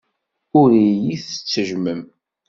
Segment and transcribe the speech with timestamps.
[0.59, 2.01] Ur iyi-tettejjmem.